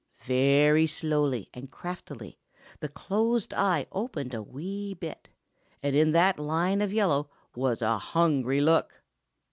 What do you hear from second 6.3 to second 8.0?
line of yellow was a